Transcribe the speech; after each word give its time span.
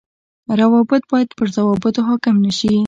روابط 0.59 1.01
باید 1.11 1.29
پر 1.37 1.47
ضوابطو 1.55 2.01
حاڪم 2.09 2.35
نشي 2.45 2.73